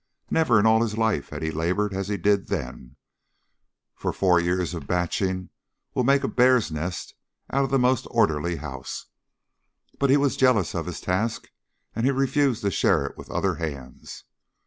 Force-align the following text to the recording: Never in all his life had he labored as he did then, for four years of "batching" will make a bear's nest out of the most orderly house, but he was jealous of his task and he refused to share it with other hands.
Never 0.31 0.59
in 0.59 0.65
all 0.65 0.81
his 0.81 0.97
life 0.97 1.29
had 1.29 1.43
he 1.43 1.51
labored 1.51 1.93
as 1.93 2.07
he 2.07 2.17
did 2.17 2.47
then, 2.47 2.95
for 3.93 4.11
four 4.11 4.39
years 4.39 4.73
of 4.73 4.87
"batching" 4.87 5.49
will 5.93 6.03
make 6.03 6.23
a 6.23 6.27
bear's 6.27 6.71
nest 6.71 7.13
out 7.51 7.63
of 7.65 7.69
the 7.69 7.77
most 7.77 8.07
orderly 8.09 8.55
house, 8.55 9.05
but 9.99 10.09
he 10.09 10.17
was 10.17 10.35
jealous 10.37 10.73
of 10.73 10.87
his 10.87 11.01
task 11.01 11.51
and 11.95 12.07
he 12.07 12.11
refused 12.11 12.63
to 12.63 12.71
share 12.71 13.05
it 13.05 13.15
with 13.15 13.29
other 13.29 13.53
hands. 13.57 14.23